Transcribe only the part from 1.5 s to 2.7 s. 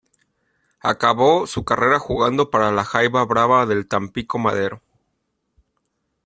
carrera jugando